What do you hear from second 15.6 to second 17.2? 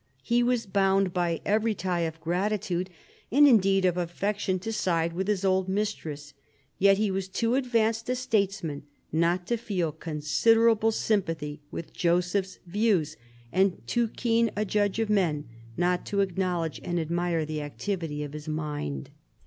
not to acknowledge and